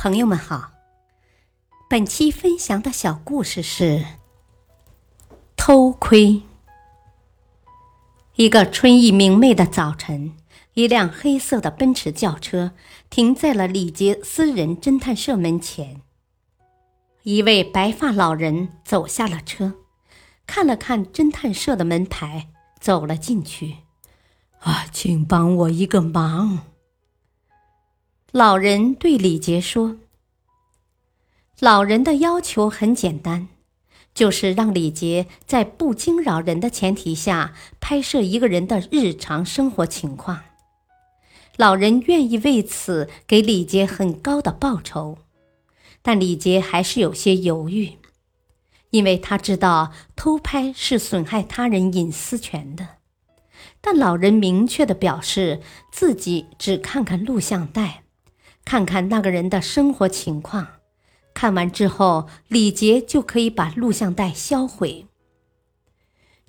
[0.00, 0.70] 朋友们好，
[1.90, 4.04] 本期分享的小故事是
[5.56, 6.42] 偷窥。
[8.36, 10.36] 一个春意明媚的早晨，
[10.74, 12.70] 一辆黑色的奔驰轿车
[13.10, 16.00] 停在了李杰私人侦探社门前。
[17.24, 19.74] 一位白发老人走下了车，
[20.46, 23.78] 看了看侦探社的门牌，走了进去。
[24.60, 26.60] 啊，请帮我一个忙。
[28.32, 29.96] 老人对李杰说
[31.60, 33.48] ：“老人的要求很简单，
[34.12, 40.40] 就是让李杰在不惊扰人的前提下拍摄一个人的日常生活情况。
[41.56, 45.16] 老人愿意为此给李杰很高的报酬，
[46.02, 47.94] 但李杰还是有些犹豫，
[48.90, 52.88] 因为他知道偷拍是损害他人隐私权的。
[53.80, 58.02] 但老人明确的表示自己只看看录像带。”
[58.68, 60.66] 看看那个人的生活情况，
[61.32, 65.06] 看完之后，李杰就可以把录像带销毁。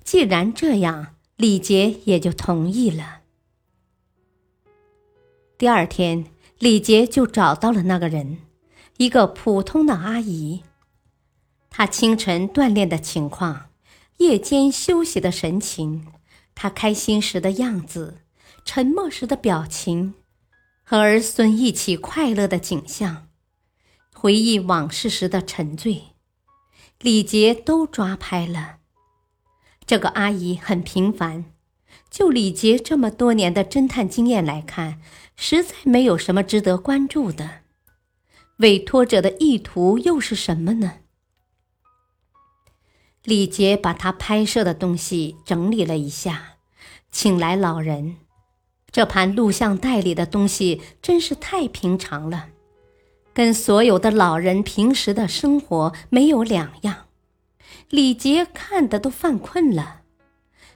[0.04, 3.20] 既然这样，李杰也就同意了。
[5.56, 6.26] 第二天，
[6.58, 8.40] 李杰就找到了那个人，
[8.98, 10.62] 一个普通的阿姨。
[11.70, 13.70] 她清晨锻炼的情况，
[14.18, 16.06] 夜间休息的神情，
[16.54, 18.18] 她开心时的样子，
[18.66, 20.16] 沉默时的表情。
[20.90, 23.28] 和儿孙一起快乐的景象，
[24.12, 26.16] 回忆往事时的沉醉，
[26.98, 28.78] 李杰都抓拍了。
[29.86, 31.44] 这个阿姨很平凡，
[32.10, 35.00] 就李杰这么多年的侦探经验来看，
[35.36, 37.60] 实在没有什么值得关注的。
[38.56, 40.94] 委托者的意图又是什么呢？
[43.22, 46.56] 李杰把他拍摄的东西整理了一下，
[47.12, 48.16] 请来老人。
[48.92, 52.48] 这盘录像带里的东西真是太平常了，
[53.32, 57.06] 跟所有的老人平时的生活没有两样。
[57.88, 60.02] 李杰看的都犯困了，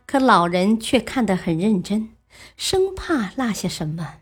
[0.06, 2.10] 可老人却看得很认真，
[2.56, 4.16] 生怕落下什么。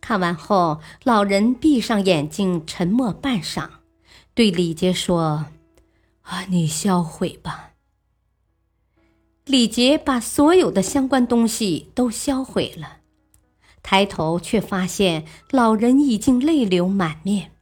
[0.00, 3.68] 看完后，老人闭上眼睛，沉默半晌，
[4.34, 5.46] 对李杰说
[6.22, 7.69] ：“啊，你销毁吧。”
[9.46, 12.98] 李杰把所有的相关东西都销毁了，
[13.82, 17.52] 抬头却发现老人已经泪流满面。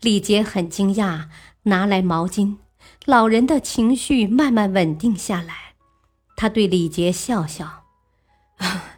[0.00, 1.28] 李杰很惊讶，
[1.64, 2.56] 拿来毛巾，
[3.04, 5.74] 老人的情绪慢慢稳定下来。
[6.36, 7.84] 他对李杰笑笑：“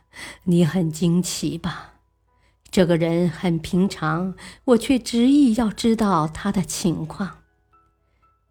[0.44, 1.94] 你很惊奇吧？
[2.71, 4.34] 这个人很平常，
[4.66, 7.38] 我却执意要知道他的情况。”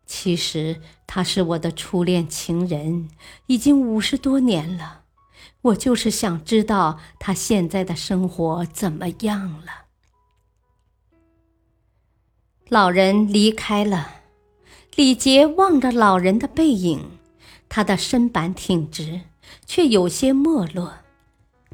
[0.07, 3.09] 其实他是我的初恋情人，
[3.45, 5.03] 已经五十多年了。
[5.61, 9.85] 我就是想知道他现在的生活怎么样了。
[12.69, 14.21] 老人离开了，
[14.95, 17.19] 李杰望着老人的背影，
[17.67, 19.21] 他的身板挺直，
[19.65, 20.99] 却有些没落。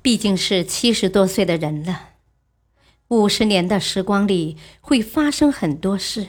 [0.01, 2.09] 毕竟是七十多岁的人了，
[3.09, 6.27] 五十年的时光里会发生很多事。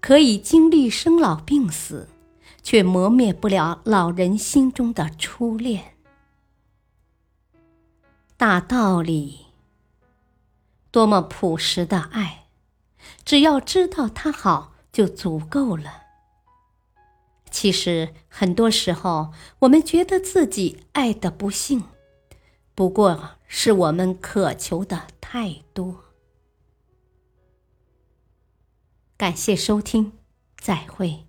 [0.00, 2.08] 可以经历生老病死，
[2.62, 5.94] 却磨灭不了老人心中的初恋。
[8.36, 9.46] 大道理，
[10.90, 12.46] 多么朴实的爱，
[13.24, 16.04] 只要知道他好就足够了。
[17.50, 21.84] 其实很多时候，我们觉得自己爱的不幸，
[22.74, 26.04] 不过是我们渴求的太多。
[29.20, 30.12] 感谢收听，
[30.56, 31.26] 再会。